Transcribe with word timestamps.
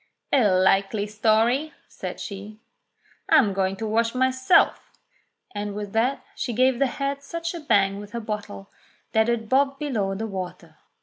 "A 0.33 0.47
likely 0.49 1.05
story," 1.05 1.73
says 1.87 2.19
she. 2.19 2.59
"I'm 3.29 3.53
going 3.53 3.75
to 3.75 3.85
wash 3.87 4.15
myself.'* 4.15 4.97
And 5.53 5.75
with 5.75 5.93
that 5.93 6.25
she 6.35 6.53
gave 6.53 6.79
the 6.79 6.87
head 6.87 7.21
such 7.21 7.53
a 7.53 7.59
bang 7.59 7.99
with 7.99 8.11
her 8.13 8.19
bottle 8.19 8.71
that 9.11 9.29
it 9.29 9.47
bobbed 9.47 9.77
below 9.77 10.15
the 10.15 10.25
water. 10.25 10.77